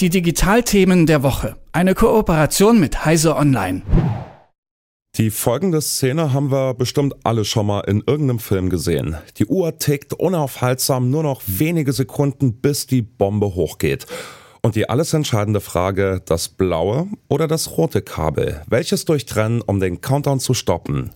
Die 0.00 0.10
Digitalthemen 0.10 1.06
der 1.06 1.24
Woche. 1.24 1.56
Eine 1.72 1.96
Kooperation 1.96 2.78
mit 2.78 3.04
Heise 3.04 3.34
Online. 3.34 3.82
Die 5.16 5.30
folgende 5.30 5.80
Szene 5.80 6.32
haben 6.32 6.52
wir 6.52 6.74
bestimmt 6.74 7.16
alle 7.24 7.44
schon 7.44 7.66
mal 7.66 7.80
in 7.80 8.04
irgendeinem 8.06 8.38
Film 8.38 8.70
gesehen. 8.70 9.16
Die 9.38 9.46
Uhr 9.46 9.76
tickt 9.78 10.12
unaufhaltsam 10.12 11.10
nur 11.10 11.24
noch 11.24 11.42
wenige 11.48 11.92
Sekunden, 11.92 12.60
bis 12.60 12.86
die 12.86 13.02
Bombe 13.02 13.56
hochgeht. 13.56 14.06
Und 14.62 14.76
die 14.76 14.88
alles 14.88 15.14
entscheidende 15.14 15.60
Frage, 15.60 16.22
das 16.24 16.48
blaue 16.48 17.08
oder 17.28 17.48
das 17.48 17.76
rote 17.76 18.00
Kabel? 18.00 18.62
Welches 18.68 19.04
durchtrennen, 19.04 19.62
um 19.62 19.80
den 19.80 20.00
Countdown 20.00 20.38
zu 20.38 20.54
stoppen? 20.54 21.10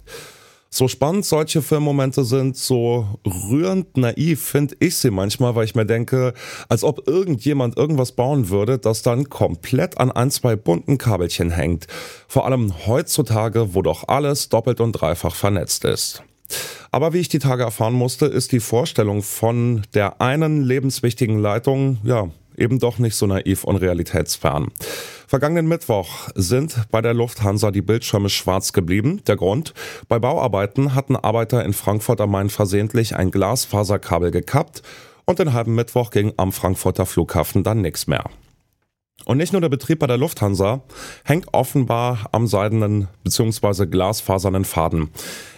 So 0.74 0.88
spannend 0.88 1.26
solche 1.26 1.60
Filmmomente 1.60 2.24
sind, 2.24 2.56
so 2.56 3.06
rührend 3.26 3.98
naiv 3.98 4.40
finde 4.42 4.74
ich 4.80 4.96
sie 4.96 5.10
manchmal, 5.10 5.54
weil 5.54 5.66
ich 5.66 5.74
mir 5.74 5.84
denke, 5.84 6.32
als 6.70 6.82
ob 6.82 7.06
irgendjemand 7.06 7.76
irgendwas 7.76 8.12
bauen 8.12 8.48
würde, 8.48 8.78
das 8.78 9.02
dann 9.02 9.28
komplett 9.28 9.98
an 9.98 10.10
ein, 10.10 10.30
zwei 10.30 10.56
bunten 10.56 10.96
Kabelchen 10.96 11.50
hängt. 11.50 11.88
Vor 12.26 12.46
allem 12.46 12.72
heutzutage, 12.86 13.74
wo 13.74 13.82
doch 13.82 14.08
alles 14.08 14.48
doppelt 14.48 14.80
und 14.80 14.92
dreifach 14.92 15.34
vernetzt 15.34 15.84
ist. 15.84 16.22
Aber 16.90 17.12
wie 17.12 17.18
ich 17.18 17.28
die 17.28 17.38
Tage 17.38 17.64
erfahren 17.64 17.92
musste, 17.92 18.24
ist 18.24 18.52
die 18.52 18.60
Vorstellung 18.60 19.22
von 19.22 19.82
der 19.92 20.22
einen 20.22 20.62
lebenswichtigen 20.62 21.38
Leitung, 21.38 21.98
ja, 22.02 22.30
eben 22.56 22.78
doch 22.78 22.98
nicht 22.98 23.16
so 23.16 23.26
naiv 23.26 23.64
und 23.64 23.76
realitätsfern. 23.76 24.68
Vergangenen 25.32 25.66
Mittwoch 25.66 26.28
sind 26.34 26.76
bei 26.90 27.00
der 27.00 27.14
Lufthansa 27.14 27.70
die 27.70 27.80
Bildschirme 27.80 28.28
schwarz 28.28 28.74
geblieben. 28.74 29.22
Der 29.26 29.36
Grund? 29.36 29.72
Bei 30.06 30.18
Bauarbeiten 30.18 30.94
hatten 30.94 31.16
Arbeiter 31.16 31.64
in 31.64 31.72
Frankfurt 31.72 32.20
am 32.20 32.32
Main 32.32 32.50
versehentlich 32.50 33.16
ein 33.16 33.30
Glasfaserkabel 33.30 34.30
gekappt 34.30 34.82
und 35.24 35.38
den 35.38 35.54
halben 35.54 35.74
Mittwoch 35.74 36.10
ging 36.10 36.34
am 36.36 36.52
Frankfurter 36.52 37.06
Flughafen 37.06 37.62
dann 37.62 37.80
nichts 37.80 38.06
mehr. 38.06 38.24
Und 39.24 39.38
nicht 39.38 39.52
nur 39.52 39.60
der 39.60 39.68
Betrieb 39.68 40.00
bei 40.00 40.06
der 40.06 40.18
Lufthansa 40.18 40.82
hängt 41.24 41.46
offenbar 41.52 42.28
am 42.32 42.46
seidenen 42.46 43.08
bzw. 43.24 43.86
glasfasernen 43.86 44.64
Faden. 44.64 45.10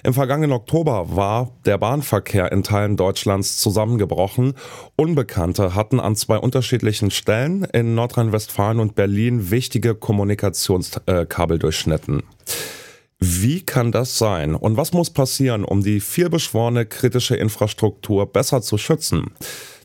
Im 0.02 0.14
vergangenen 0.14 0.52
Oktober 0.52 1.16
war 1.16 1.52
der 1.64 1.78
Bahnverkehr 1.78 2.52
in 2.52 2.62
Teilen 2.62 2.96
Deutschlands 2.96 3.56
zusammengebrochen. 3.56 4.54
Unbekannte 4.96 5.74
hatten 5.74 6.00
an 6.00 6.16
zwei 6.16 6.36
unterschiedlichen 6.36 7.10
Stellen 7.10 7.64
in 7.64 7.94
Nordrhein-Westfalen 7.94 8.80
und 8.80 8.94
Berlin 8.94 9.50
wichtige 9.50 9.94
Kommunikationskabel 9.94 11.58
durchschnitten. 11.58 12.22
Wie 13.20 13.62
kann 13.62 13.90
das 13.90 14.18
sein? 14.18 14.54
Und 14.54 14.76
was 14.76 14.92
muss 14.92 15.08
passieren, 15.08 15.64
um 15.64 15.82
die 15.82 16.00
vielbeschworene 16.00 16.84
kritische 16.84 17.36
Infrastruktur 17.36 18.30
besser 18.30 18.60
zu 18.60 18.76
schützen? 18.76 19.32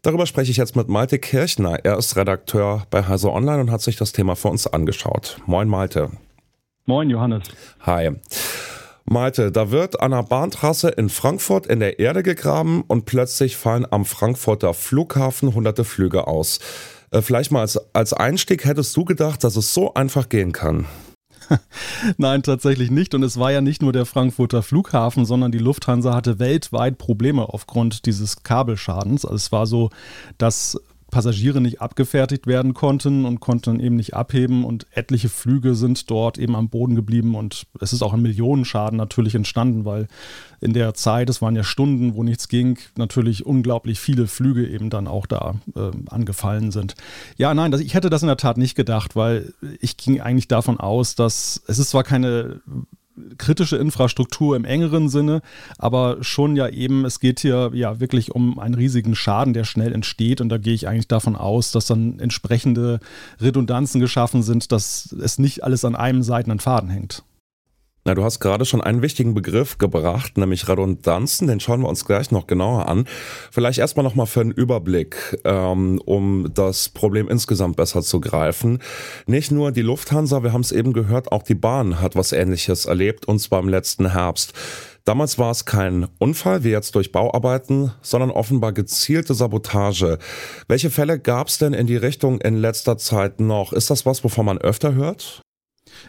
Darüber 0.02 0.26
spreche 0.26 0.52
ich 0.52 0.58
jetzt 0.58 0.76
mit 0.76 0.88
Malte 0.88 1.20
Kirchner. 1.20 1.80
Er 1.84 1.98
ist 1.98 2.16
Redakteur 2.16 2.86
bei 2.90 3.04
Heise 3.04 3.32
Online 3.32 3.60
und 3.60 3.72
hat 3.72 3.82
sich 3.82 3.98
das 3.98 4.14
Thema 4.14 4.36
für 4.36 4.48
uns 4.48 4.66
angeschaut. 4.66 5.38
Moin 5.46 5.68
Malte. 5.68 6.12
Moin 6.86 7.10
Johannes. 7.10 7.44
Hi. 7.82 8.12
Malte, 9.06 9.52
da 9.52 9.72
wird 9.72 10.00
an 10.00 10.12
der 10.12 10.24
Bahntrasse 10.24 10.90
in 10.90 11.10
Frankfurt 11.10 11.66
in 11.66 11.80
der 11.80 12.00
Erde 12.00 12.24
gegraben 12.24 12.84
und 12.88 13.06
plötzlich 13.06 13.58
fallen 13.58 13.86
am 13.90 14.06
Frankfurter 14.06 14.74
Flughafen 14.74 15.54
hunderte 15.54 15.84
Flüge 15.84 16.28
aus. 16.28 16.60
Äh, 17.12 17.22
vielleicht 17.22 17.52
mal 17.52 17.62
als, 17.62 17.80
als 17.94 18.14
Einstieg 18.14 18.66
hättest 18.66 18.96
du 18.96 19.06
gedacht, 19.06 19.44
dass 19.44 19.56
es 19.56 19.74
so 19.74 19.94
einfach 19.96 20.30
gehen 20.30 20.52
kann. 20.52 20.86
Nein, 22.18 22.44
tatsächlich 22.44 22.92
nicht. 22.92 23.14
Und 23.14 23.24
es 23.24 23.38
war 23.40 23.52
ja 23.52 23.62
nicht 23.62 23.82
nur 23.82 23.94
der 23.94 24.06
Frankfurter 24.06 24.64
Flughafen, 24.64 25.26
sondern 25.26 25.52
die 25.52 25.58
Lufthansa 25.58 26.14
hatte 26.14 26.40
weltweit 26.40 26.98
Probleme 26.98 27.50
aufgrund 27.50 28.06
dieses 28.06 28.44
Kabelschadens. 28.44 29.26
Also 29.26 29.36
es 29.36 29.52
war 29.52 29.68
so, 29.68 29.90
dass 30.38 30.80
Passagiere 31.10 31.62
nicht 31.62 31.82
abgefertigt 31.82 32.48
werden 32.48 32.74
konnten 32.74 33.26
und 33.26 33.40
konnten 33.40 33.80
eben 33.80 33.96
nicht 33.96 34.14
abheben 34.14 34.64
und 34.64 34.88
etliche 34.92 35.30
Flüge 35.30 35.76
sind 35.76 36.10
dort 36.10 36.38
eben 36.38 36.56
am 36.56 36.70
Boden 36.70 36.96
geblieben 36.96 37.36
und 37.36 37.66
es 37.80 37.94
ist 37.94 38.02
auch 38.02 38.14
ein 38.14 38.22
Millionenschaden 38.22 38.98
natürlich 38.98 39.36
entstanden, 39.36 39.86
weil 39.86 40.08
in 40.62 40.74
der 40.74 40.94
Zeit, 40.94 41.30
es 41.30 41.42
waren 41.42 41.56
ja 41.56 41.64
Stunden, 41.64 42.16
wo 42.16 42.24
nichts 42.24 42.48
ging, 42.48 42.78
natürlich 42.98 43.46
unglaublich 43.46 44.00
viele 44.00 44.28
Flüge 44.28 44.68
eben 44.68 44.90
dann 44.90 45.08
auch 45.08 45.26
da 45.26 45.56
äh, 45.76 45.92
angefallen 46.10 46.72
sind. 46.72 46.96
Ja, 47.38 47.54
nein, 47.54 47.72
das, 47.72 47.82
ich 47.82 47.94
hätte 47.94 48.10
das 48.10 48.22
in 48.22 48.28
der 48.28 48.38
Tat 48.38 48.58
nicht 48.58 48.76
gedacht, 48.76 49.16
weil 49.16 49.54
ich 49.80 49.98
ging 49.98 50.22
eigentlich 50.22 50.48
davon 50.48 50.80
aus, 50.80 51.16
dass 51.16 51.62
es 51.68 51.80
ist 51.80 51.92
zwar 51.92 52.04
keine 52.04 52.62
kritische 53.38 53.78
Infrastruktur 53.78 54.56
im 54.56 54.66
engeren 54.66 55.10
Sinne, 55.10 55.42
aber 55.78 56.18
schon 56.22 56.56
ja 56.56 56.68
eben, 56.70 57.06
es 57.06 57.20
geht 57.20 57.40
hier 57.40 57.72
ja 57.74 58.00
wirklich 58.00 58.32
um 58.32 58.60
einen 58.60 58.76
riesigen 58.76 59.16
Schaden, 59.16 59.54
der 59.54 59.64
schnell 59.64 59.94
entsteht 59.94 60.42
und 60.42 60.50
da 60.50 60.58
gehe 60.58 60.74
ich 60.74 60.88
eigentlich 60.88 61.08
davon 61.08 61.36
aus, 61.36 61.72
dass 61.72 61.88
dann 61.88 62.20
entsprechende 62.20 63.00
Redundanzen 63.40 64.02
geschaffen 64.02 64.44
sind, 64.44 64.72
dass 64.72 65.14
es 65.14 65.40
nicht 65.40 65.64
alles 65.64 65.86
an 65.86 65.96
einem 65.96 66.24
seidenen 66.24 66.60
Faden 66.60 66.90
hängt. 66.90 67.24
Na, 68.10 68.16
du 68.16 68.24
hast 68.24 68.40
gerade 68.40 68.66
schon 68.66 68.82
einen 68.82 69.04
wichtigen 69.04 69.36
Begriff 69.36 69.78
gebracht, 69.78 70.36
nämlich 70.36 70.68
Redundanzen. 70.68 71.48
Den 71.48 71.60
schauen 71.60 71.82
wir 71.82 71.90
uns 71.90 72.06
gleich 72.06 72.32
noch 72.32 72.48
genauer 72.48 72.90
an. 72.90 73.06
Vielleicht 73.52 73.78
erstmal 73.78 74.04
nochmal 74.04 74.26
für 74.26 74.42
einen 74.42 74.50
Überblick, 74.50 75.40
ähm, 75.44 76.02
um 76.04 76.50
das 76.52 76.90
Problem 76.90 77.30
insgesamt 77.30 77.76
besser 77.76 78.02
zu 78.02 78.20
greifen. 78.20 78.80
Nicht 79.28 79.52
nur 79.52 79.72
die 79.72 79.84
Lufthansa, 79.84 80.42
wir 80.42 80.54
haben 80.54 80.62
es 80.62 80.72
eben 80.72 80.92
gehört, 80.92 81.32
auch 81.32 81.44
die 81.44 81.54
Bahn 81.54 82.02
hat 82.02 82.16
was 82.16 82.32
Ähnliches 82.32 82.88
erlebt, 82.88 83.28
und 83.28 83.38
zwar 83.38 83.60
im 83.60 83.70
letzten 83.70 84.12
Herbst. 84.14 84.54
Damals 85.06 85.38
war 85.38 85.52
es 85.52 85.66
kein 85.66 86.08
Unfall 86.18 86.64
wie 86.64 86.72
jetzt 86.72 86.96
durch 86.96 87.12
Bauarbeiten, 87.12 87.92
sondern 88.02 88.32
offenbar 88.32 88.74
gezielte 88.74 89.36
Sabotage. 89.36 90.18
Welche 90.68 90.90
Fälle 90.90 91.20
gab 91.20 91.50
es 91.50 91.60
denn 91.60 91.74
in 91.74 91.86
die 91.86 91.98
Richtung 91.98 92.42
in 92.42 92.58
letzter 92.58 92.98
Zeit 92.98 93.40
noch? 93.40 93.72
Ist 93.72 93.92
das 93.92 94.08
was, 94.08 94.24
wovon 94.24 94.48
man 94.48 94.58
öfter 94.58 94.96
hört? 94.96 95.44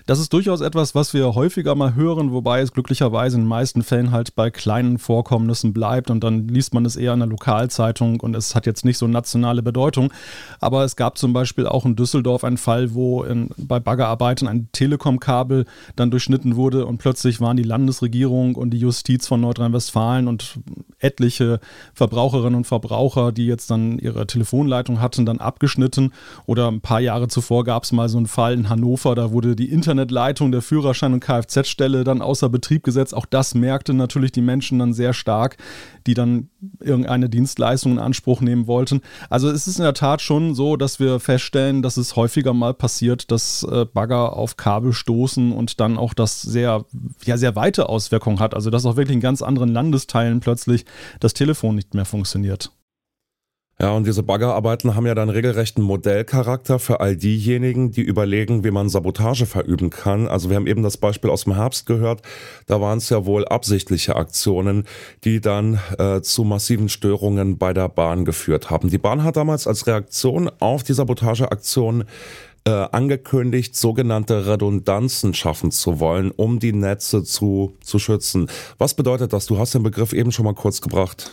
Das 0.07 0.19
ist 0.19 0.33
durchaus 0.33 0.61
etwas, 0.61 0.95
was 0.95 1.15
wir 1.15 1.35
häufiger 1.35 1.75
mal 1.75 1.95
hören, 1.95 2.33
wobei 2.33 2.61
es 2.61 2.73
glücklicherweise 2.73 3.37
in 3.37 3.43
den 3.43 3.49
meisten 3.49 3.83
Fällen 3.83 4.11
halt 4.11 4.35
bei 4.35 4.51
kleinen 4.51 4.99
Vorkommnissen 4.99 5.73
bleibt 5.73 6.11
und 6.11 6.25
dann 6.25 6.49
liest 6.49 6.75
man 6.75 6.85
es 6.85 6.97
eher 6.97 7.13
in 7.13 7.21
der 7.21 7.29
Lokalzeitung 7.29 8.21
und 8.21 8.35
es 8.35 8.55
hat 8.55 8.67
jetzt 8.67 8.85
nicht 8.85 8.99
so 8.99 9.07
nationale 9.07 9.63
Bedeutung. 9.63 10.13
Aber 10.61 10.85
es 10.85 10.97
gab 10.97 11.19
zum 11.19 11.33
Beispiel 11.33 11.67
auch 11.67 11.85
in 11.85 11.97
Düsseldorf 11.97 12.45
einen 12.45 12.59
Fall, 12.59 12.95
wo 12.95 13.23
in, 13.23 13.51
bei 13.57 13.81
Baggerarbeiten 13.81 14.49
ein 14.49 14.69
Telekom-Kabel 14.73 15.65
dann 15.97 16.11
durchschnitten 16.11 16.57
wurde 16.57 16.87
und 16.87 16.99
plötzlich 16.99 17.41
waren 17.41 17.57
die 17.57 17.63
Landesregierung 17.63 18.55
und 18.55 18.71
die 18.71 18.79
Justiz 18.79 19.27
von 19.27 19.41
Nordrhein-Westfalen 19.41 20.29
und 20.29 20.59
etliche 21.01 21.61
Verbraucherinnen 21.95 22.55
und 22.55 22.67
Verbraucher, 22.67 23.33
die 23.33 23.47
jetzt 23.47 23.71
dann 23.71 23.99
ihre 23.99 24.27
Telefonleitung 24.27 25.01
hatten, 25.01 25.27
dann 25.27 25.39
abgeschnitten. 25.39 26.13
Oder 26.47 26.69
ein 26.69 26.81
paar 26.81 27.01
Jahre 27.01 27.29
zuvor 27.29 27.65
gab 27.65 27.85
es 27.85 27.93
mal 27.93 28.09
so 28.09 28.19
einen 28.19 28.27
Fall 28.27 28.55
in 28.55 28.69
Hannover, 28.69 29.15
da 29.15 29.33
wurde 29.33 29.57
die 29.57 29.71
Internetleitung 29.71 30.53
der 30.53 30.63
Führerschein- 30.63 31.13
und 31.13 31.21
Kfz-Stelle 31.21 32.05
dann 32.05 32.23
außer 32.23 32.49
Betrieb 32.49 32.85
gesetzt. 32.85 33.15
Auch 33.15 33.27
das 33.27 33.55
merkte 33.55 33.95
natürlich 33.95 34.33
die 34.33 34.43
Menschen 34.43 34.79
dann 34.79 34.93
sehr 34.93 35.13
stark, 35.13 35.57
die 36.07 36.15
dann 36.15 36.49
irgendeine 36.81 37.29
Dienstleistung 37.29 37.93
in 37.93 37.99
Anspruch 37.99 38.41
nehmen 38.41 38.67
wollten. 38.67 39.01
Also 39.29 39.51
es 39.51 39.67
ist 39.67 39.79
in 39.79 39.85
der 39.85 39.95
Tat 39.95 40.23
schon 40.23 40.55
so, 40.55 40.77
dass 40.77 41.01
wir 41.01 41.21
feststellen, 41.21 41.83
dass 41.83 41.97
es 41.97 42.17
häufiger 42.17 42.53
mal 42.53 42.75
passiert, 42.75 43.31
dass 43.31 43.63
äh, 43.63 43.85
Bagger 43.85 44.37
auf 44.37 44.57
Kabel 44.57 44.93
stoßen 44.93 45.53
und 45.53 45.81
dann 45.81 45.99
auch 45.99 46.15
das 46.15 46.43
sehr, 46.43 46.85
ja, 47.25 47.37
sehr 47.37 47.57
weite 47.57 47.89
Auswirkungen 47.89 48.41
hat. 48.41 48.55
Also 48.55 48.71
dass 48.71 48.87
auch 48.87 48.97
wirklich 48.97 49.15
in 49.15 49.21
ganz 49.21 49.43
anderen 49.43 49.71
Landesteilen 49.71 50.41
plötzlich 50.41 50.85
das 51.21 51.35
Telefon 51.35 51.75
nicht 51.75 51.95
mehr 51.95 52.05
funktioniert. 52.05 52.73
Ja, 53.81 53.93
und 53.93 54.07
diese 54.07 54.23
Baggerarbeiten 54.23 54.95
haben 54.95 55.07
ja 55.07 55.15
dann 55.15 55.31
regelrechten 55.31 55.83
Modellcharakter 55.83 56.79
für 56.79 57.01
all 57.01 57.17
diejenigen, 57.17 57.91
die 57.93 58.03
überlegen, 58.03 58.63
wie 58.63 58.71
man 58.71 58.91
Sabotage 58.91 59.47
verüben 59.47 59.89
kann. 59.89 60.29
Also 60.29 60.51
wir 60.51 60.57
haben 60.57 60.67
eben 60.67 60.83
das 60.83 60.99
Beispiel 60.99 61.31
aus 61.31 61.45
dem 61.45 61.55
Herbst 61.55 61.87
gehört. 61.87 62.21
Da 62.67 62.83
waren 62.83 62.99
es 62.99 63.09
ja 63.09 63.25
wohl 63.25 63.49
absichtliche 63.49 64.17
Aktionen, 64.17 64.85
die 65.25 65.41
dann 65.41 65.81
äh, 65.99 66.21
zu 66.21 66.45
massiven 66.45 66.91
Störungen 66.91 67.57
bei 67.57 67.73
der 67.73 67.89
Bahn 67.89 68.27
geführt 68.27 68.69
haben. 68.69 68.91
Die 68.91 68.99
Bahn 68.99 69.25
hat 69.25 69.39
damals 69.39 69.67
als 69.67 69.87
Reaktion 69.87 70.51
auf 70.61 70.83
die 70.83 70.93
Sabotageaktion 70.93 72.05
äh, 72.65 72.71
angekündigt, 72.71 73.75
sogenannte 73.77 74.47
Redundanzen 74.47 75.35
schaffen 75.35 75.71
zu 75.71 76.01
wollen, 76.01 76.31
um 76.31 76.59
die 76.59 76.73
Netze 76.73 77.25
zu, 77.25 77.77
zu 77.83 77.99
schützen. 77.99 78.49
Was 78.79 78.95
bedeutet 78.95 79.33
das? 79.33 79.47
Du 79.47 79.59
hast 79.59 79.75
den 79.75 79.83
Begriff 79.83 80.13
eben 80.13 80.33
schon 80.33 80.45
mal 80.45 80.55
kurz 80.55 80.81
gebracht. 80.81 81.31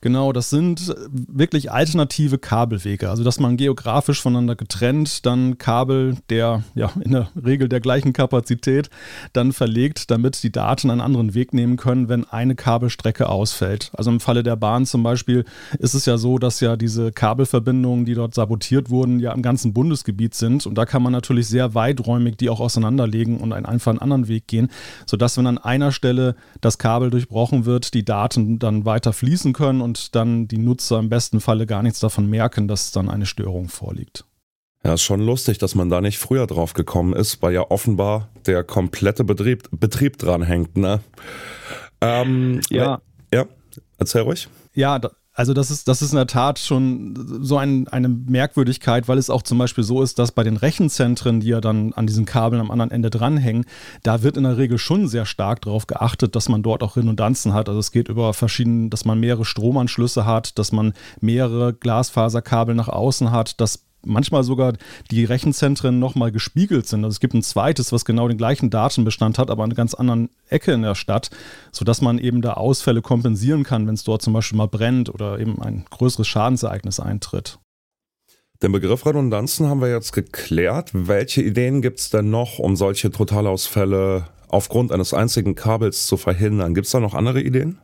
Genau, 0.00 0.32
das 0.32 0.48
sind 0.48 0.94
wirklich 1.10 1.72
alternative 1.72 2.38
Kabelwege. 2.38 3.10
Also, 3.10 3.24
dass 3.24 3.40
man 3.40 3.56
geografisch 3.56 4.22
voneinander 4.22 4.54
getrennt 4.54 5.26
dann 5.26 5.58
Kabel 5.58 6.16
der, 6.30 6.62
ja, 6.76 6.92
in 7.00 7.10
der 7.10 7.28
Regel 7.44 7.68
der 7.68 7.80
gleichen 7.80 8.12
Kapazität 8.12 8.90
dann 9.32 9.52
verlegt, 9.52 10.12
damit 10.12 10.40
die 10.44 10.52
Daten 10.52 10.90
einen 10.90 11.00
anderen 11.00 11.34
Weg 11.34 11.52
nehmen 11.52 11.76
können, 11.76 12.08
wenn 12.08 12.24
eine 12.24 12.54
Kabelstrecke 12.54 13.28
ausfällt. 13.28 13.90
Also 13.92 14.12
im 14.12 14.20
Falle 14.20 14.44
der 14.44 14.54
Bahn 14.54 14.86
zum 14.86 15.02
Beispiel 15.02 15.44
ist 15.80 15.94
es 15.94 16.06
ja 16.06 16.16
so, 16.16 16.38
dass 16.38 16.60
ja 16.60 16.76
diese 16.76 17.10
Kabelverbindungen, 17.10 18.04
die 18.04 18.14
dort 18.14 18.34
sabotiert 18.34 18.90
wurden, 18.90 19.18
ja 19.18 19.32
im 19.32 19.42
ganzen 19.42 19.72
Bundesgebiet 19.72 20.34
sind. 20.34 20.64
Und 20.64 20.78
da 20.78 20.86
kann 20.86 21.02
man 21.02 21.12
natürlich 21.12 21.48
sehr 21.48 21.74
weiträumig 21.74 22.36
die 22.36 22.50
auch 22.50 22.60
auseinanderlegen 22.60 23.38
und 23.38 23.52
einen 23.52 23.66
einfach 23.66 23.90
einen 23.90 23.98
anderen 23.98 24.28
Weg 24.28 24.46
gehen, 24.46 24.68
sodass, 25.06 25.36
wenn 25.36 25.48
an 25.48 25.58
einer 25.58 25.90
Stelle 25.90 26.36
das 26.60 26.78
Kabel 26.78 27.10
durchbrochen 27.10 27.64
wird, 27.64 27.94
die 27.94 28.04
Daten 28.04 28.60
dann 28.60 28.84
weiter 28.84 29.12
fließen 29.12 29.52
können 29.52 29.87
und 29.88 30.14
dann 30.14 30.48
die 30.48 30.58
Nutzer 30.58 30.98
im 30.98 31.08
besten 31.08 31.40
Falle 31.40 31.66
gar 31.66 31.82
nichts 31.82 32.00
davon 32.00 32.28
merken, 32.28 32.68
dass 32.68 32.92
dann 32.92 33.08
eine 33.08 33.24
Störung 33.24 33.68
vorliegt. 33.68 34.24
Ja, 34.84 34.94
ist 34.94 35.02
schon 35.02 35.20
lustig, 35.20 35.58
dass 35.58 35.74
man 35.74 35.88
da 35.88 36.00
nicht 36.00 36.18
früher 36.18 36.46
drauf 36.46 36.74
gekommen 36.74 37.14
ist, 37.14 37.42
weil 37.42 37.54
ja 37.54 37.70
offenbar 37.70 38.28
der 38.46 38.62
komplette 38.64 39.24
Betrieb, 39.24 39.68
Betrieb 39.72 40.18
dran 40.18 40.42
hängt, 40.42 40.76
ne? 40.76 41.00
Ähm, 42.00 42.60
ja. 42.70 43.00
Ja, 43.32 43.46
erzähl 43.98 44.22
ruhig. 44.22 44.48
Ja, 44.74 45.00
also 45.38 45.54
das 45.54 45.70
ist, 45.70 45.86
das 45.86 46.02
ist 46.02 46.10
in 46.10 46.16
der 46.16 46.26
Tat 46.26 46.58
schon 46.58 47.14
so 47.44 47.58
ein, 47.58 47.86
eine 47.86 48.08
Merkwürdigkeit, 48.08 49.06
weil 49.06 49.18
es 49.18 49.30
auch 49.30 49.42
zum 49.42 49.56
Beispiel 49.56 49.84
so 49.84 50.02
ist, 50.02 50.18
dass 50.18 50.32
bei 50.32 50.42
den 50.42 50.56
Rechenzentren, 50.56 51.38
die 51.38 51.46
ja 51.46 51.60
dann 51.60 51.92
an 51.92 52.08
diesen 52.08 52.24
Kabeln 52.24 52.60
am 52.60 52.72
anderen 52.72 52.90
Ende 52.90 53.08
dranhängen, 53.08 53.64
da 54.02 54.24
wird 54.24 54.36
in 54.36 54.42
der 54.42 54.58
Regel 54.58 54.78
schon 54.78 55.06
sehr 55.06 55.26
stark 55.26 55.60
darauf 55.62 55.86
geachtet, 55.86 56.34
dass 56.34 56.48
man 56.48 56.64
dort 56.64 56.82
auch 56.82 56.96
Redundanzen 56.96 57.54
hat. 57.54 57.68
Also 57.68 57.78
es 57.78 57.92
geht 57.92 58.08
über 58.08 58.34
verschiedene, 58.34 58.88
dass 58.88 59.04
man 59.04 59.20
mehrere 59.20 59.44
Stromanschlüsse 59.44 60.26
hat, 60.26 60.58
dass 60.58 60.72
man 60.72 60.92
mehrere 61.20 61.72
Glasfaserkabel 61.72 62.74
nach 62.74 62.88
außen 62.88 63.30
hat, 63.30 63.60
dass 63.60 63.87
manchmal 64.04 64.44
sogar 64.44 64.74
die 65.10 65.24
Rechenzentren 65.24 65.98
nochmal 65.98 66.32
gespiegelt 66.32 66.86
sind. 66.86 67.04
Also 67.04 67.14
es 67.14 67.20
gibt 67.20 67.34
ein 67.34 67.42
zweites, 67.42 67.92
was 67.92 68.04
genau 68.04 68.28
den 68.28 68.38
gleichen 68.38 68.70
Datenbestand 68.70 69.38
hat, 69.38 69.50
aber 69.50 69.64
an 69.64 69.70
einer 69.70 69.76
ganz 69.76 69.94
anderen 69.94 70.30
Ecke 70.48 70.72
in 70.72 70.82
der 70.82 70.94
Stadt, 70.94 71.30
sodass 71.72 72.00
man 72.00 72.18
eben 72.18 72.42
da 72.42 72.54
Ausfälle 72.54 73.02
kompensieren 73.02 73.64
kann, 73.64 73.86
wenn 73.86 73.94
es 73.94 74.04
dort 74.04 74.22
zum 74.22 74.32
Beispiel 74.32 74.58
mal 74.58 74.68
brennt 74.68 75.12
oder 75.12 75.38
eben 75.38 75.60
ein 75.60 75.84
größeres 75.90 76.26
Schadensereignis 76.26 77.00
eintritt. 77.00 77.58
Den 78.60 78.72
Begriff 78.72 79.06
Redundanzen 79.06 79.68
haben 79.68 79.80
wir 79.80 79.88
jetzt 79.88 80.12
geklärt. 80.12 80.90
Welche 80.92 81.42
Ideen 81.42 81.80
gibt 81.80 82.00
es 82.00 82.10
denn 82.10 82.30
noch, 82.30 82.58
um 82.58 82.74
solche 82.74 83.12
Totalausfälle 83.12 84.26
aufgrund 84.48 84.90
eines 84.90 85.14
einzigen 85.14 85.54
Kabels 85.54 86.06
zu 86.06 86.16
verhindern? 86.16 86.74
Gibt 86.74 86.86
es 86.86 86.92
da 86.92 86.98
noch 86.98 87.14
andere 87.14 87.40
Ideen? 87.40 87.78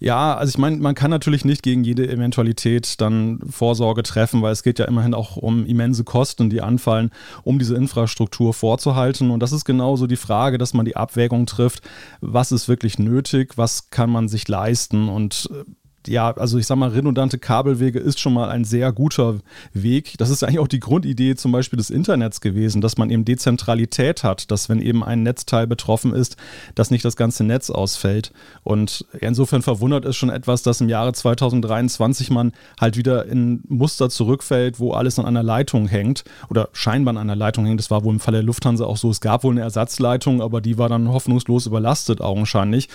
Ja, 0.00 0.34
also 0.34 0.48
ich 0.50 0.58
meine, 0.58 0.78
man 0.78 0.94
kann 0.94 1.10
natürlich 1.10 1.44
nicht 1.44 1.62
gegen 1.62 1.84
jede 1.84 2.08
Eventualität 2.08 3.00
dann 3.02 3.38
Vorsorge 3.48 4.02
treffen, 4.02 4.40
weil 4.40 4.52
es 4.52 4.62
geht 4.62 4.78
ja 4.78 4.86
immerhin 4.86 5.12
auch 5.12 5.36
um 5.36 5.66
immense 5.66 6.04
Kosten, 6.04 6.48
die 6.48 6.62
anfallen, 6.62 7.10
um 7.44 7.58
diese 7.58 7.76
Infrastruktur 7.76 8.54
vorzuhalten. 8.54 9.30
Und 9.30 9.40
das 9.40 9.52
ist 9.52 9.66
genauso 9.66 10.06
die 10.06 10.16
Frage, 10.16 10.56
dass 10.56 10.72
man 10.72 10.86
die 10.86 10.96
Abwägung 10.96 11.44
trifft, 11.44 11.82
was 12.22 12.50
ist 12.50 12.66
wirklich 12.66 12.98
nötig, 12.98 13.58
was 13.58 13.90
kann 13.90 14.08
man 14.08 14.28
sich 14.28 14.48
leisten. 14.48 15.10
Und 15.10 15.50
äh, 15.52 15.64
ja, 16.06 16.30
also 16.32 16.58
ich 16.58 16.66
sag 16.66 16.76
mal, 16.76 16.88
redundante 16.88 17.38
Kabelwege 17.38 17.98
ist 17.98 18.20
schon 18.20 18.32
mal 18.32 18.48
ein 18.48 18.64
sehr 18.64 18.92
guter 18.92 19.36
Weg. 19.72 20.14
Das 20.18 20.30
ist 20.30 20.42
eigentlich 20.42 20.58
auch 20.58 20.68
die 20.68 20.80
Grundidee 20.80 21.34
zum 21.36 21.52
Beispiel 21.52 21.76
des 21.76 21.90
Internets 21.90 22.40
gewesen, 22.40 22.80
dass 22.80 22.96
man 22.96 23.10
eben 23.10 23.24
Dezentralität 23.24 24.24
hat, 24.24 24.50
dass 24.50 24.68
wenn 24.68 24.80
eben 24.80 25.04
ein 25.04 25.22
Netzteil 25.22 25.66
betroffen 25.66 26.14
ist, 26.14 26.36
dass 26.74 26.90
nicht 26.90 27.04
das 27.04 27.16
ganze 27.16 27.44
Netz 27.44 27.70
ausfällt. 27.70 28.32
Und 28.62 29.04
insofern 29.20 29.62
verwundert 29.62 30.04
es 30.04 30.16
schon 30.16 30.30
etwas, 30.30 30.62
dass 30.62 30.80
im 30.80 30.88
Jahre 30.88 31.12
2023 31.12 32.30
man 32.30 32.52
halt 32.80 32.96
wieder 32.96 33.26
in 33.26 33.62
Muster 33.68 34.08
zurückfällt, 34.08 34.80
wo 34.80 34.92
alles 34.92 35.18
an 35.18 35.26
einer 35.26 35.42
Leitung 35.42 35.86
hängt 35.86 36.24
oder 36.48 36.70
scheinbar 36.72 37.12
an 37.12 37.18
einer 37.18 37.36
Leitung 37.36 37.66
hängt. 37.66 37.78
Das 37.78 37.90
war 37.90 38.04
wohl 38.04 38.14
im 38.14 38.20
Fall 38.20 38.32
der 38.32 38.42
Lufthansa 38.42 38.84
auch 38.84 38.96
so. 38.96 39.10
Es 39.10 39.20
gab 39.20 39.44
wohl 39.44 39.52
eine 39.52 39.60
Ersatzleitung, 39.60 40.40
aber 40.40 40.60
die 40.60 40.78
war 40.78 40.88
dann 40.88 41.08
hoffnungslos 41.08 41.66
überlastet 41.66 42.20
augenscheinlich. 42.20 42.88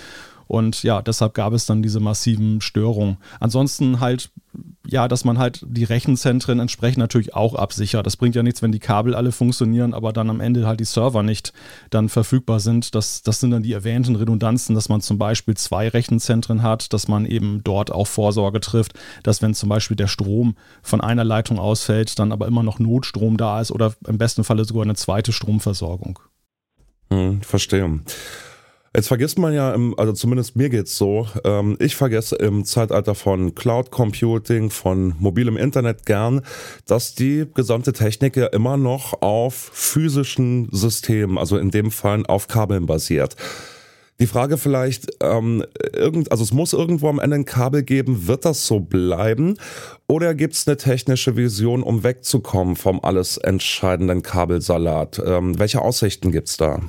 Und 0.47 0.83
ja, 0.83 1.01
deshalb 1.01 1.33
gab 1.33 1.53
es 1.53 1.65
dann 1.65 1.81
diese 1.81 1.99
massiven 1.99 2.61
Störungen. 2.61 3.17
Ansonsten 3.39 3.99
halt, 3.99 4.31
ja, 4.87 5.07
dass 5.07 5.25
man 5.25 5.37
halt 5.39 5.65
die 5.67 5.83
Rechenzentren 5.83 6.59
entsprechend 6.59 6.99
natürlich 6.99 7.33
auch 7.33 7.55
absichert. 7.55 8.05
Das 8.05 8.17
bringt 8.17 8.35
ja 8.35 8.43
nichts, 8.43 8.61
wenn 8.61 8.71
die 8.71 8.79
Kabel 8.79 9.15
alle 9.15 9.31
funktionieren, 9.31 9.93
aber 9.93 10.13
dann 10.13 10.29
am 10.29 10.41
Ende 10.41 10.67
halt 10.67 10.79
die 10.79 10.85
Server 10.85 11.23
nicht 11.23 11.53
dann 11.89 12.09
verfügbar 12.09 12.59
sind. 12.59 12.93
Das, 12.93 13.23
das 13.23 13.39
sind 13.39 13.51
dann 13.51 13.63
die 13.63 13.73
erwähnten 13.73 14.15
Redundanzen, 14.15 14.75
dass 14.75 14.89
man 14.89 15.01
zum 15.01 15.17
Beispiel 15.17 15.55
zwei 15.55 15.87
Rechenzentren 15.87 16.61
hat, 16.61 16.93
dass 16.93 17.07
man 17.07 17.25
eben 17.25 17.61
dort 17.63 17.91
auch 17.91 18.07
Vorsorge 18.07 18.59
trifft, 18.59 18.93
dass 19.23 19.41
wenn 19.41 19.55
zum 19.55 19.69
Beispiel 19.69 19.97
der 19.97 20.07
Strom 20.07 20.55
von 20.83 21.01
einer 21.01 21.23
Leitung 21.23 21.57
ausfällt, 21.59 22.19
dann 22.19 22.31
aber 22.31 22.47
immer 22.47 22.63
noch 22.63 22.79
Notstrom 22.79 23.37
da 23.37 23.61
ist 23.61 23.71
oder 23.71 23.93
im 24.07 24.17
besten 24.17 24.43
Falle 24.43 24.65
sogar 24.65 24.83
eine 24.83 24.95
zweite 24.95 25.31
Stromversorgung. 25.31 26.19
Hm, 27.09 27.41
verstehe. 27.41 28.01
Jetzt 28.95 29.09
vergisst 29.09 29.37
man 29.37 29.53
ja, 29.53 29.73
im, 29.73 29.93
also 29.99 30.13
zumindest 30.13 30.55
mir 30.55 30.69
geht's 30.69 30.97
so, 30.97 31.27
ähm, 31.43 31.75
ich 31.79 31.97
vergesse 31.97 32.37
im 32.37 32.63
Zeitalter 32.63 33.13
von 33.13 33.53
Cloud 33.53 33.91
Computing, 33.91 34.69
von 34.69 35.15
mobilem 35.19 35.57
Internet 35.57 36.05
gern, 36.05 36.43
dass 36.85 37.13
die 37.13 37.45
gesamte 37.53 37.91
Technik 37.91 38.37
ja 38.37 38.45
immer 38.45 38.77
noch 38.77 39.21
auf 39.21 39.53
physischen 39.53 40.69
Systemen, 40.71 41.37
also 41.37 41.57
in 41.57 41.71
dem 41.71 41.91
Fall 41.91 42.25
auf 42.25 42.47
Kabeln 42.47 42.85
basiert. 42.85 43.35
Die 44.21 44.27
Frage 44.27 44.57
vielleicht, 44.57 45.11
ähm, 45.21 45.65
irgend, 45.91 46.31
also 46.31 46.45
es 46.45 46.53
muss 46.53 46.71
irgendwo 46.71 47.09
am 47.09 47.19
Ende 47.19 47.35
ein 47.35 47.43
Kabel 47.43 47.83
geben, 47.83 48.27
wird 48.27 48.45
das 48.45 48.65
so 48.65 48.79
bleiben? 48.79 49.57
Oder 50.07 50.33
gibt 50.35 50.53
es 50.53 50.69
eine 50.69 50.77
technische 50.77 51.35
Vision, 51.35 51.83
um 51.83 52.05
wegzukommen 52.05 52.77
vom 52.77 53.01
alles 53.03 53.35
entscheidenden 53.35 54.21
Kabelsalat? 54.21 55.21
Ähm, 55.25 55.59
welche 55.59 55.81
Aussichten 55.81 56.31
gibt's 56.31 56.55
da? 56.55 56.79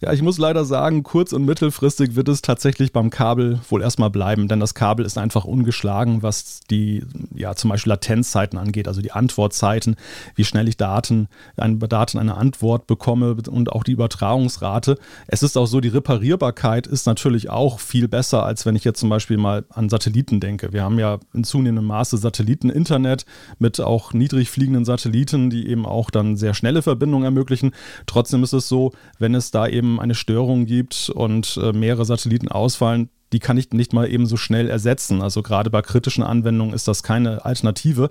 Ja, 0.00 0.12
ich 0.12 0.22
muss 0.22 0.38
leider 0.38 0.64
sagen, 0.64 1.02
kurz- 1.02 1.32
und 1.32 1.44
mittelfristig 1.44 2.14
wird 2.16 2.28
es 2.28 2.42
tatsächlich 2.42 2.92
beim 2.92 3.10
Kabel 3.10 3.60
wohl 3.68 3.82
erstmal 3.82 4.10
bleiben, 4.10 4.48
denn 4.48 4.60
das 4.60 4.74
Kabel 4.74 5.04
ist 5.06 5.18
einfach 5.18 5.44
ungeschlagen, 5.44 6.22
was 6.22 6.60
die, 6.70 7.04
ja, 7.34 7.54
zum 7.54 7.70
Beispiel 7.70 7.90
Latenzzeiten 7.90 8.58
angeht, 8.58 8.88
also 8.88 9.02
die 9.02 9.12
Antwortzeiten, 9.12 9.96
wie 10.34 10.44
schnell 10.44 10.68
ich 10.68 10.76
Daten, 10.76 11.28
ein, 11.56 11.78
Daten 11.78 12.18
eine 12.18 12.36
Antwort 12.36 12.86
bekomme 12.86 13.36
und 13.50 13.72
auch 13.72 13.84
die 13.84 13.92
Übertragungsrate. 13.92 14.98
Es 15.26 15.42
ist 15.42 15.56
auch 15.56 15.66
so, 15.66 15.80
die 15.80 15.88
Reparierbarkeit 15.88 16.86
ist 16.86 17.06
natürlich 17.06 17.50
auch 17.50 17.80
viel 17.80 18.08
besser, 18.08 18.44
als 18.44 18.66
wenn 18.66 18.76
ich 18.76 18.84
jetzt 18.84 19.00
zum 19.00 19.08
Beispiel 19.08 19.36
mal 19.36 19.64
an 19.70 19.88
Satelliten 19.88 20.40
denke. 20.40 20.72
Wir 20.72 20.82
haben 20.82 20.98
ja 20.98 21.18
in 21.32 21.44
zunehmendem 21.44 21.86
Maße 21.86 22.16
Satelliten-Internet 22.16 23.26
mit 23.58 23.80
auch 23.80 24.12
niedrig 24.12 24.50
fliegenden 24.50 24.84
Satelliten, 24.84 25.50
die 25.50 25.68
eben 25.68 25.86
auch 25.86 26.10
dann 26.10 26.36
sehr 26.36 26.54
schnelle 26.54 26.82
Verbindungen 26.82 27.24
ermöglichen. 27.24 27.72
Trotzdem 28.06 28.42
ist 28.42 28.52
es 28.52 28.68
so, 28.68 28.92
wenn 29.18 29.34
es 29.34 29.50
da 29.50 29.61
eben 29.70 30.00
eine 30.00 30.14
Störung 30.14 30.66
gibt 30.66 31.10
und 31.10 31.58
äh, 31.62 31.72
mehrere 31.72 32.04
Satelliten 32.04 32.48
ausfallen, 32.48 33.08
die 33.32 33.38
kann 33.38 33.56
ich 33.56 33.70
nicht 33.70 33.92
mal 33.92 34.10
eben 34.10 34.26
so 34.26 34.36
schnell 34.36 34.68
ersetzen. 34.68 35.22
Also 35.22 35.42
gerade 35.42 35.70
bei 35.70 35.82
kritischen 35.82 36.22
Anwendungen 36.22 36.74
ist 36.74 36.86
das 36.86 37.02
keine 37.02 37.44
Alternative. 37.44 38.10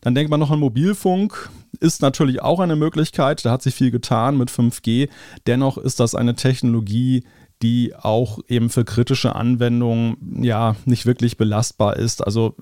Dann 0.00 0.14
denkt 0.14 0.30
man 0.30 0.40
noch 0.40 0.50
an 0.50 0.60
Mobilfunk, 0.60 1.50
ist 1.80 2.02
natürlich 2.02 2.40
auch 2.42 2.60
eine 2.60 2.76
Möglichkeit. 2.76 3.44
Da 3.44 3.50
hat 3.50 3.62
sich 3.62 3.74
viel 3.74 3.90
getan 3.90 4.38
mit 4.38 4.50
5G. 4.50 5.08
Dennoch 5.46 5.76
ist 5.76 6.00
das 6.00 6.14
eine 6.14 6.36
Technologie, 6.36 7.24
die 7.62 7.94
auch 7.94 8.38
eben 8.48 8.70
für 8.70 8.84
kritische 8.84 9.34
Anwendungen 9.34 10.42
ja 10.42 10.76
nicht 10.84 11.04
wirklich 11.04 11.36
belastbar 11.36 11.96
ist. 11.96 12.24
Also 12.24 12.54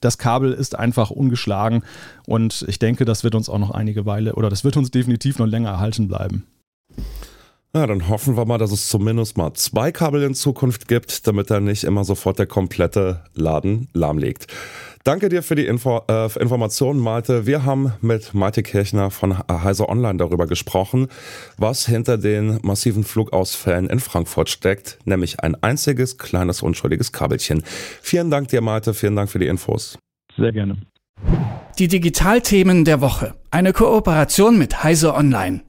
das 0.00 0.18
Kabel 0.18 0.52
ist 0.52 0.78
einfach 0.78 1.10
ungeschlagen 1.10 1.82
und 2.26 2.64
ich 2.68 2.78
denke, 2.78 3.06
das 3.06 3.24
wird 3.24 3.34
uns 3.34 3.48
auch 3.48 3.58
noch 3.58 3.70
einige 3.70 4.04
Weile 4.04 4.34
oder 4.34 4.50
das 4.50 4.64
wird 4.64 4.76
uns 4.76 4.90
definitiv 4.90 5.38
noch 5.38 5.46
länger 5.46 5.70
erhalten 5.70 6.08
bleiben. 6.08 6.44
Na, 7.76 7.88
dann 7.88 8.08
hoffen 8.08 8.36
wir 8.36 8.44
mal, 8.44 8.58
dass 8.58 8.70
es 8.70 8.88
zumindest 8.88 9.36
mal 9.36 9.52
zwei 9.54 9.90
Kabel 9.90 10.22
in 10.22 10.36
Zukunft 10.36 10.86
gibt, 10.86 11.26
damit 11.26 11.50
er 11.50 11.58
nicht 11.58 11.82
immer 11.82 12.04
sofort 12.04 12.38
der 12.38 12.46
komplette 12.46 13.24
Laden 13.34 13.88
lahmlegt. 13.92 14.46
Danke 15.02 15.28
dir 15.28 15.42
für 15.42 15.56
die 15.56 15.66
Info, 15.66 16.00
äh, 16.08 16.26
Informationen, 16.38 17.00
Malte. 17.00 17.46
Wir 17.46 17.64
haben 17.64 17.92
mit 18.00 18.32
Malte 18.32 18.62
Kirchner 18.62 19.10
von 19.10 19.36
Heise 19.50 19.88
Online 19.88 20.18
darüber 20.18 20.46
gesprochen, 20.46 21.08
was 21.58 21.84
hinter 21.84 22.16
den 22.16 22.60
massiven 22.62 23.02
Flugausfällen 23.02 23.90
in 23.90 23.98
Frankfurt 23.98 24.50
steckt, 24.50 24.98
nämlich 25.04 25.40
ein 25.40 25.60
einziges 25.60 26.16
kleines 26.16 26.62
unschuldiges 26.62 27.10
Kabelchen. 27.10 27.64
Vielen 28.00 28.30
Dank 28.30 28.48
dir, 28.48 28.60
Malte. 28.60 28.94
Vielen 28.94 29.16
Dank 29.16 29.30
für 29.30 29.40
die 29.40 29.48
Infos. 29.48 29.98
Sehr 30.36 30.52
gerne. 30.52 30.76
Die 31.80 31.88
Digitalthemen 31.88 32.84
der 32.84 33.00
Woche. 33.00 33.34
Eine 33.50 33.72
Kooperation 33.72 34.58
mit 34.58 34.84
Heise 34.84 35.12
Online. 35.12 35.64